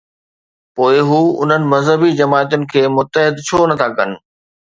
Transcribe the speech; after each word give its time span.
پوءِ 0.75 0.93
هو 1.09 1.19
انهن 1.41 1.63
مذهبي 1.73 2.09
جماعتن 2.19 2.61
کي 2.71 2.81
متحد 2.95 3.35
ڇو 3.47 3.59
نه 3.69 3.75
ٿا 3.79 3.87
ڪن؟ 3.97 4.09